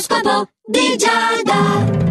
[0.00, 2.09] L'oroscopo di Giada.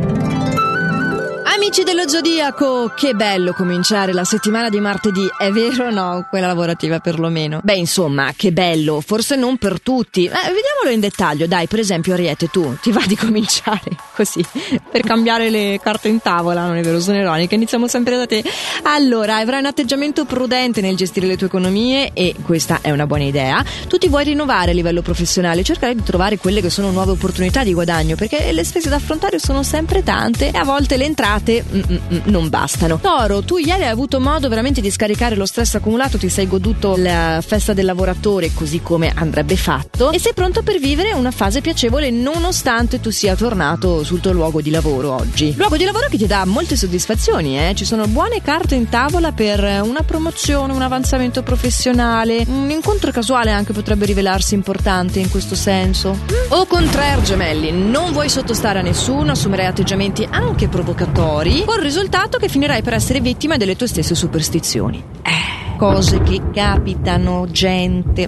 [1.62, 6.26] Amici dello Zodiaco, che bello cominciare la settimana di martedì, è vero o no?
[6.30, 7.60] Quella lavorativa perlomeno.
[7.62, 10.24] Beh, insomma, che bello, forse non per tutti.
[10.24, 13.82] Eh, vediamolo in dettaglio, dai, per esempio Ariete, tu ti va di cominciare
[14.16, 14.44] così,
[14.90, 18.42] per cambiare le carte in tavola, non è vero, sono ironica, iniziamo sempre da te.
[18.84, 23.26] Allora, avrai un atteggiamento prudente nel gestire le tue economie e questa è una buona
[23.26, 23.62] idea.
[23.90, 27.66] Tu ti vuoi rinnovare a livello professionale, cercare di trovare quelle che sono nuove opportunità
[27.66, 31.48] di guadagno, perché le spese da affrontare sono sempre tante e a volte le entrate
[31.52, 33.00] mm, mm, mm, non bastano.
[33.00, 36.96] Toro, tu ieri hai avuto modo veramente di scaricare lo stress accumulato, ti sei goduto
[36.98, 41.62] la festa del lavoratore così come andrebbe fatto e sei pronto per vivere una fase
[41.62, 45.54] piacevole nonostante tu sia tornato sul tuo luogo di lavoro oggi.
[45.56, 47.74] Luogo di lavoro che ti dà molte soddisfazioni, eh?
[47.76, 53.52] ci sono buone carte in tavola per una promozione, un avanzamento professionale, un incontro casuale
[53.52, 56.18] anche potrebbe rivelarsi importante in questo senso.
[56.50, 61.29] O contrario, gemelli, non vuoi sottostare a nessuno, assumerai atteggiamenti anche provocatori,
[61.64, 65.04] col risultato che finirai per essere vittima delle tue stesse superstizioni.
[65.22, 68.28] Eh, cose che capitano, gente.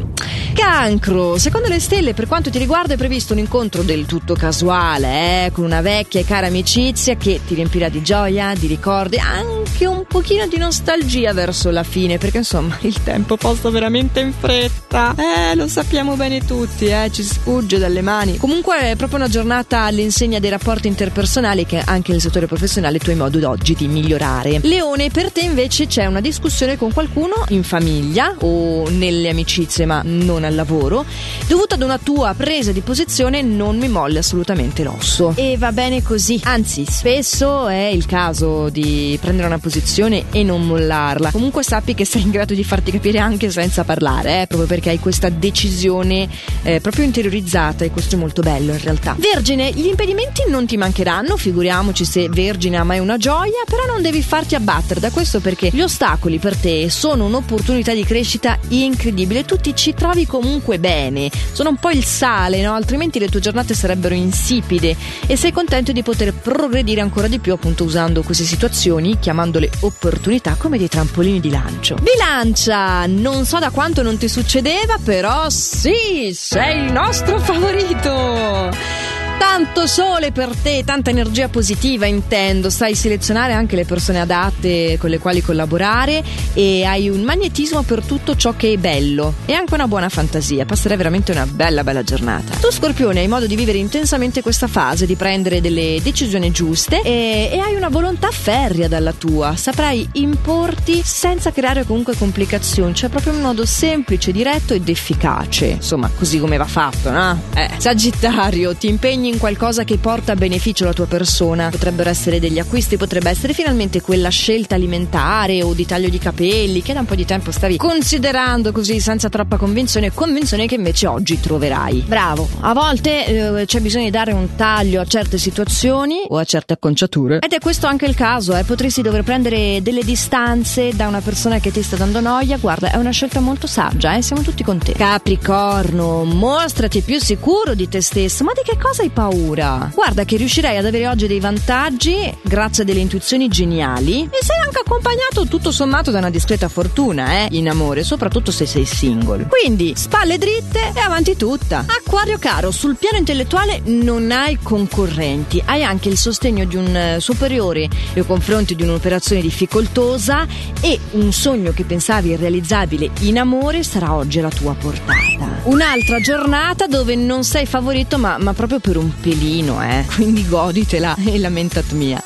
[0.54, 5.46] Cancro, secondo le stelle, per quanto ti riguarda, è previsto un incontro del tutto casuale,
[5.46, 9.61] eh, con una vecchia e cara amicizia che ti riempirà di gioia, di ricordi, anche
[9.80, 15.16] un pochino di nostalgia verso la fine, perché insomma il tempo passa veramente in fretta.
[15.18, 18.38] Eh, lo sappiamo bene tutti, eh, ci sfugge dalle mani.
[18.38, 23.10] Comunque è proprio una giornata all'insegna dei rapporti interpersonali che anche nel settore professionale tu
[23.10, 24.60] hai modo oggi di migliorare.
[24.64, 30.02] Leone, per te invece c'è una discussione con qualcuno in famiglia o nelle amicizie, ma
[30.04, 31.06] non al lavoro,
[31.48, 35.34] dovuta ad una tua presa di posizione non mi molle assolutamente l'osso.
[35.36, 40.66] E va bene così, anzi spesso è il caso di prendere una posizione e non
[40.66, 41.32] mollarla.
[41.32, 44.90] Comunque sappi che sei in grado di farti capire anche senza parlare, eh, proprio perché
[44.90, 46.28] hai questa decisione
[46.64, 49.16] eh, proprio interiorizzata e questo è molto bello in realtà.
[49.18, 54.02] Vergine, gli impedimenti non ti mancheranno, figuriamoci se Vergine ha mai una gioia, però non
[54.02, 59.46] devi farti abbattere da questo perché gli ostacoli per te sono un'opportunità di crescita incredibile,
[59.46, 62.74] tu ti ci trovi comunque bene, sono un po' il sale, no?
[62.74, 64.96] altrimenti le tue giornate sarebbero insipide
[65.28, 69.20] e sei contento di poter progredire ancora di più appunto usando queste situazioni,
[69.52, 71.96] chiamandole opportunità come dei trampolini di lancio.
[71.96, 79.21] Bilancia, non so da quanto non ti succedeva, però sì, sei il nostro favorito!
[79.42, 85.10] Tanto sole per te, tanta energia positiva intendo, sai selezionare anche le persone adatte con
[85.10, 89.34] le quali collaborare e hai un magnetismo per tutto ciò che è bello.
[89.48, 92.56] E anche una buona fantasia, passerai veramente una bella bella giornata.
[92.58, 97.50] Tu Scorpione hai modo di vivere intensamente questa fase, di prendere delle decisioni giuste e,
[97.52, 103.34] e hai una volontà ferrea dalla tua, saprai importi senza creare comunque complicazioni, cioè proprio
[103.34, 107.42] un modo semplice, diretto ed efficace, insomma così come va fatto, no?
[107.56, 111.70] Eh, Sagittario, ti impegni in qualcosa che porta a beneficio la tua persona.
[111.70, 116.82] Potrebbero essere degli acquisti, potrebbe essere finalmente quella scelta alimentare o di taglio di capelli
[116.82, 121.08] che da un po' di tempo stavi considerando così senza troppa convinzione, convinzione che invece
[121.08, 122.04] oggi troverai.
[122.08, 123.26] Bravo, a volte
[123.60, 127.54] eh, c'è bisogno di dare un taglio a certe situazioni o a certe acconciature ed
[127.54, 128.64] è questo anche il caso, eh.
[128.64, 132.98] potresti dover prendere delle distanze da una persona che ti sta dando noia, guarda, è
[132.98, 134.22] una scelta molto saggia, eh.
[134.22, 134.94] siamo tutti con te.
[134.94, 139.92] Capricorno, mostrati più sicuro di te stesso, ma di che cosa hai paura.
[139.94, 144.58] Guarda che riuscirei ad avere oggi dei vantaggi grazie a delle intuizioni geniali e sei
[144.66, 149.46] anche accompagnato tutto sommato da una discreta fortuna, eh, in amore, soprattutto se sei single.
[149.46, 151.86] Quindi, spalle dritte e avanti tutta.
[151.88, 157.20] Acquario caro, sul piano intellettuale non hai concorrenti, hai anche il sostegno di un eh,
[157.20, 160.48] superiore nei confronti di un'operazione difficoltosa
[160.82, 165.60] e un sogno che pensavi irrealizzabile in amore sarà oggi alla tua portata.
[165.64, 170.06] Un'altra giornata dove non sei favorito ma, ma proprio per un pelino, eh.
[170.14, 172.22] Quindi goditela e lamentat mia.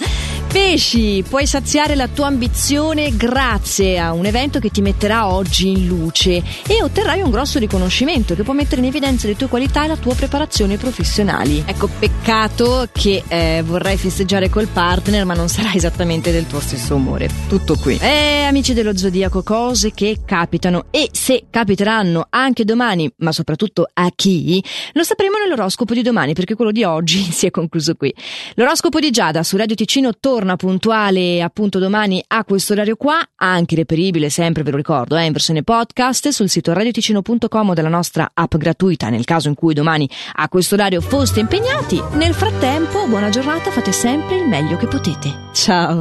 [0.55, 5.85] Pesci, puoi saziare la tua ambizione grazie a un evento che ti metterà oggi in
[5.85, 9.87] luce e otterrai un grosso riconoscimento che può mettere in evidenza le tue qualità e
[9.87, 11.61] la tua preparazione professionali.
[11.65, 16.95] Ecco, peccato che eh, vorrai festeggiare col partner, ma non sarà esattamente del tuo stesso
[16.95, 17.27] umore.
[17.49, 17.97] Tutto qui.
[17.97, 24.09] Eh, amici dello zodiaco, cose che capitano e se capiteranno anche domani, ma soprattutto a
[24.15, 24.63] chi,
[24.93, 28.13] lo sapremo nell'oroscopo di domani, perché quello di oggi si è concluso qui.
[28.53, 33.75] L'oroscopo di Giada su Radio Ticino torna puntuale appunto domani a questo orario qua, anche
[33.75, 38.55] reperibile sempre, ve lo ricordo, eh, in versione podcast sul sito radioticino.com della nostra app
[38.55, 41.99] gratuita nel caso in cui domani a questo orario foste impegnati.
[42.13, 45.49] Nel frattempo, buona giornata, fate sempre il meglio che potete.
[45.53, 45.97] Ciao!